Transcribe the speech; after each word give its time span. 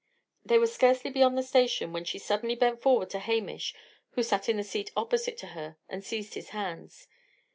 They 0.43 0.57
were 0.57 0.65
scarcely 0.65 1.11
beyond 1.11 1.37
the 1.37 1.43
station 1.43 1.93
when 1.93 2.05
she 2.05 2.17
suddenly 2.17 2.55
bent 2.55 2.81
forward 2.81 3.11
to 3.11 3.19
Hamish, 3.19 3.75
who 4.13 4.23
sat 4.23 4.49
on 4.49 4.57
the 4.57 4.63
seat 4.63 4.89
opposite 4.97 5.37
to 5.37 5.47
her, 5.49 5.77
and 5.87 6.03
seized 6.03 6.33
his 6.33 6.49
hands. 6.49 7.07